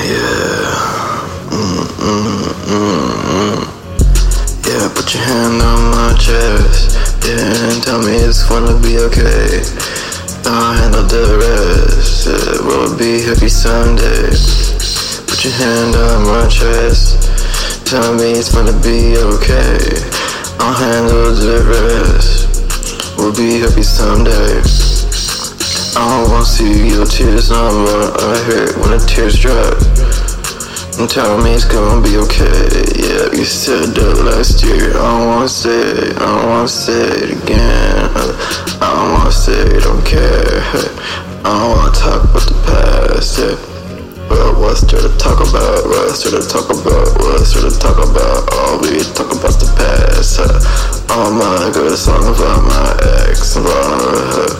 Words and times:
Yeah. 0.00 1.20
Mm, 1.52 1.84
mm, 2.00 2.44
mm, 2.72 3.60
yeah, 4.66 4.88
put 4.94 5.12
your 5.12 5.22
hand 5.22 5.60
on 5.60 5.90
my 5.90 6.14
chest. 6.18 6.96
Tell 7.84 8.00
me 8.02 8.14
it's 8.16 8.48
gonna 8.48 8.78
be 8.80 8.98
okay. 8.98 9.60
I'll 10.46 10.72
handle 10.74 11.04
the 11.04 11.36
rest. 11.42 12.26
It 12.26 12.64
will 12.64 12.96
be 12.96 13.20
happy 13.22 13.48
someday. 13.48 14.30
Put 15.26 15.44
your 15.44 15.54
hand 15.54 15.94
on 15.96 16.24
my 16.26 16.48
chest. 16.48 17.28
Me 18.16 18.32
it's 18.32 18.54
gonna 18.54 18.72
be 18.80 19.16
okay. 19.18 19.78
I'll 20.60 20.74
handle 20.74 21.34
the 21.34 21.62
rest. 21.68 23.18
We'll 23.18 23.34
be 23.34 23.60
happy 23.60 23.82
someday. 23.82 24.99
I 25.96 26.06
don't 26.06 26.30
wanna 26.30 26.44
see 26.44 26.94
your 26.94 27.04
tears 27.04 27.50
no 27.50 27.58
more. 27.72 28.14
I 28.14 28.38
hurt 28.46 28.78
when 28.78 28.90
the 28.94 29.02
tears 29.10 29.34
drop. 29.34 29.74
And 31.00 31.10
tell 31.10 31.34
me 31.42 31.50
it's 31.50 31.64
gonna 31.64 31.98
be 31.98 32.14
okay. 32.30 32.70
Yeah, 32.94 33.26
you 33.34 33.42
said 33.42 33.98
that 33.98 34.22
last 34.22 34.62
year. 34.62 34.94
I 34.94 35.02
don't 35.02 35.26
wanna 35.26 35.48
say 35.48 35.80
it. 35.80 36.14
I 36.14 36.26
don't 36.30 36.46
wanna 36.46 36.68
say 36.68 37.10
it 37.10 37.30
again. 37.42 38.06
I 38.78 38.86
don't 38.86 39.12
wanna 39.18 39.32
say 39.32 39.66
it. 39.66 39.82
Don't 39.82 40.04
care. 40.06 40.62
I 41.42 41.58
don't 41.58 41.70
wanna 41.74 41.90
talk 41.90 42.22
about 42.22 42.46
the 42.46 42.58
past. 42.70 43.38
Yeah. 43.42 43.58
Well, 44.30 44.62
what's 44.62 44.86
there 44.86 45.02
to 45.02 45.10
talk 45.18 45.42
about? 45.42 45.90
What's 45.90 46.22
there 46.22 46.38
to 46.38 46.46
talk 46.46 46.70
about? 46.70 47.18
What's 47.18 47.50
there 47.50 47.66
to 47.66 47.74
talk 47.74 47.98
about? 47.98 48.46
All 48.54 48.78
we 48.78 49.02
talk 49.18 49.34
about 49.34 49.58
the 49.58 49.66
past. 49.74 50.38
Uh, 50.38 50.54
oh 51.18 51.34
my 51.34 51.66
god, 51.74 51.90
a 51.90 51.96
song 51.96 52.22
about 52.30 52.62
my 52.62 52.94
ex. 53.26 53.56
Uh, 53.56 53.64
thumb 53.64 54.59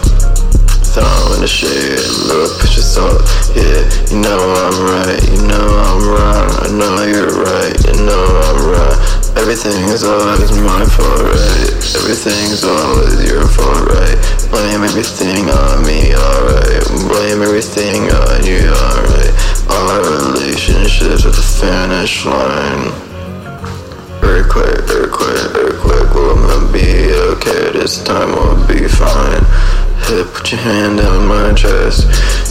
the 1.39 1.47
shade, 1.47 2.03
little 2.27 2.51
picture 2.59 2.83
salt. 2.83 3.23
Yeah, 3.55 3.87
you 4.11 4.19
know 4.19 4.41
I'm 4.41 4.77
right, 4.83 5.21
you 5.31 5.47
know 5.47 5.63
I'm 5.63 6.03
wrong. 6.03 6.51
I 6.59 6.69
know 6.75 7.07
you're 7.07 7.31
right, 7.31 7.77
you 7.87 8.03
know 8.03 8.25
I'm 8.51 8.59
wrong. 8.67 8.97
Everything 9.39 9.87
is 9.95 10.03
always 10.03 10.51
my 10.59 10.83
fault, 10.85 11.23
right? 11.23 11.71
Everything 11.95 12.51
is 12.51 12.65
always 12.65 13.23
your 13.23 13.47
fault, 13.47 13.87
right? 13.95 14.19
Blame 14.51 14.83
everything 14.83 15.47
on 15.49 15.87
me, 15.87 16.15
alright. 16.15 16.83
Blame 17.07 17.43
everything 17.43 18.11
on 18.11 18.43
you, 18.43 18.67
alright. 18.67 19.33
Our 19.71 20.03
relationships 20.35 21.25
at 21.25 21.33
the 21.33 21.47
finish 21.47 22.27
line. 22.27 22.91
Earthquake, 24.23 24.83
earthquake, 24.91 25.55
earthquake, 25.55 26.15
will 26.15 26.35
gonna 26.35 26.73
be 26.73 27.13
okay. 27.35 27.73
This 27.73 28.03
time 28.03 28.33
we'll 28.33 28.67
be 28.67 28.89
fine. 28.89 29.45
Hey, 30.11 30.25
put 30.25 30.51
your 30.51 30.59
hand 30.59 30.99
on 30.99 31.29
my 31.29 31.55
chest. 31.55 32.03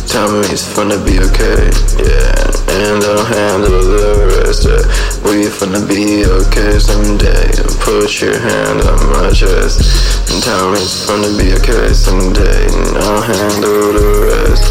Tell 0.08 0.32
me 0.32 0.48
it's 0.48 0.64
gonna 0.80 0.96
be 1.04 1.20
okay. 1.20 1.68
Yeah, 2.00 2.40
and 2.80 3.04
I'll 3.04 3.26
handle 3.28 3.84
the 3.84 4.32
rest. 4.32 4.64
Yeah. 4.64 4.80
We 5.28 5.44
finna 5.52 5.84
be 5.84 6.24
okay 6.24 6.80
someday. 6.80 7.52
Put 7.84 8.22
your 8.24 8.40
hand 8.40 8.80
on 8.88 9.12
my 9.12 9.28
chest. 9.36 9.84
And 10.32 10.40
tell 10.42 10.72
me 10.72 10.80
it's 10.80 11.04
gonna 11.04 11.36
be 11.36 11.52
okay 11.60 11.92
someday. 11.92 12.64
And 12.72 12.96
I'll 12.96 13.28
handle 13.28 13.92
the 13.92 14.08
rest. 14.32 14.64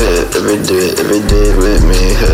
Yeah, 0.00 0.24
every 0.32 0.56
day, 0.64 0.88
every 1.04 1.20
day 1.28 1.52
with 1.60 1.84
me. 1.84 2.16
Like 2.16 2.31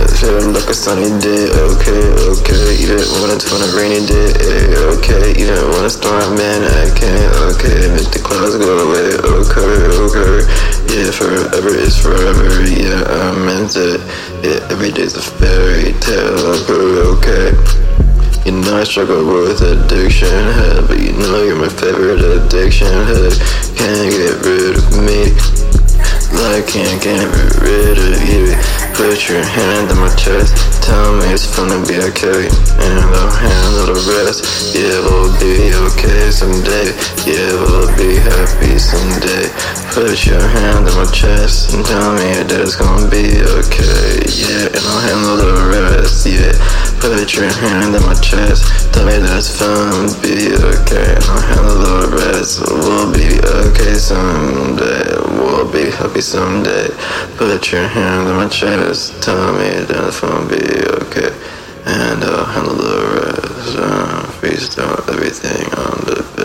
a 0.68 0.74
sunny 0.74 1.08
day. 1.18 1.48
Okay, 1.48 2.04
okay. 2.28 2.76
Even 2.76 3.00
when 3.24 3.32
it's 3.32 3.48
on 3.48 3.60
a 3.64 3.70
rainy 3.72 4.04
day. 4.04 4.36
Yeah, 4.36 4.96
okay. 5.00 5.32
Even 5.40 5.56
when 5.72 5.84
it's 5.88 5.96
storm, 5.96 6.36
man, 6.36 6.60
I 6.60 6.92
can't. 6.92 7.32
Okay, 7.56 7.88
make 7.96 8.12
the 8.12 8.20
clouds 8.20 8.56
go 8.60 8.84
away. 8.84 9.16
Okay, 9.16 9.72
okay. 10.04 10.44
Yeah, 10.92 11.08
forever 11.10 11.72
is 11.72 11.96
forever. 11.96 12.44
Yeah, 12.68 13.00
I 13.00 13.32
meant 13.40 13.76
it. 13.76 14.00
Yeah, 14.44 14.60
every 14.68 14.92
day's 14.92 15.16
a 15.16 15.24
fairy 15.24 15.96
tale. 16.04 16.36
Okay, 16.60 17.00
okay. 17.16 17.48
You 18.44 18.52
know 18.60 18.76
I 18.76 18.84
struggle 18.84 19.24
with 19.24 19.60
addiction, 19.60 20.28
but 20.86 21.00
you 21.00 21.12
know 21.16 21.44
you're 21.44 21.56
my 21.56 21.68
favorite 21.68 22.20
addiction. 22.20 22.92
Hey, 23.08 23.32
can't 23.72 24.12
get 24.12 24.36
rid 24.44 24.76
of 24.76 24.88
me. 25.00 25.32
I 26.36 26.62
can't 26.66 27.00
get 27.02 27.24
rid. 27.60 27.77
Put 28.98 29.28
your 29.28 29.46
hand 29.46 29.92
on 29.92 30.00
my 30.00 30.12
chest. 30.16 30.82
Tell 30.82 31.14
me 31.22 31.30
it's 31.30 31.46
gonna 31.54 31.78
be 31.86 32.02
okay. 32.10 32.50
And 32.82 32.98
I'll 33.14 33.30
handle 33.30 33.94
the 33.94 33.98
rest. 34.10 34.74
Yeah, 34.74 34.98
we'll 35.06 35.30
be 35.38 35.70
okay 35.86 36.34
someday. 36.34 36.90
Yeah, 37.22 37.46
we'll 37.62 37.86
be 37.94 38.18
happy 38.18 38.74
someday. 38.74 39.54
Put 39.94 40.26
your 40.26 40.42
hand 40.42 40.90
on 40.90 40.96
my 40.98 41.06
chest 41.14 41.74
and 41.74 41.86
tell 41.86 42.10
me 42.18 42.42
that 42.42 42.58
it's 42.58 42.74
gonna 42.74 43.06
be 43.06 43.38
okay. 43.62 44.18
Yeah, 44.34 44.66
and 44.66 44.82
I'll 44.82 45.02
handle 45.06 45.36
the 45.46 45.54
rest. 45.78 46.26
Yeah, 46.26 46.50
put 46.98 47.38
your 47.38 47.54
hand 47.54 47.94
on 47.94 48.02
my 48.02 48.18
chest. 48.18 48.66
Tell 48.92 49.06
me 49.06 49.14
that 49.14 49.38
it's 49.38 49.54
gonna 49.62 50.10
be 50.26 50.50
okay. 50.58 51.14
And 51.14 51.24
I'll 51.30 51.46
handle 51.46 51.78
the 51.86 52.18
rest. 52.18 52.66
We'll 52.66 53.14
be 53.14 53.38
okay 53.46 53.94
someday. 53.94 55.27
We'll 55.48 55.72
be 55.72 55.90
happy 55.90 56.20
someday. 56.20 56.88
Put 57.38 57.72
your 57.72 57.88
hand 57.88 58.28
on 58.28 58.36
my 58.36 58.48
chest. 58.48 59.22
Tell 59.22 59.52
me 59.54 59.70
that 59.88 60.08
it's 60.08 60.20
gonna 60.20 60.46
be 60.46 60.60
okay. 61.04 61.32
And 61.86 62.22
I'll 62.22 62.44
handle 62.44 62.74
the 62.74 63.00
rest. 63.16 63.78
Uh, 63.78 64.22
freestyle 64.40 65.08
everything 65.08 65.66
on 65.72 66.04
the. 66.04 66.37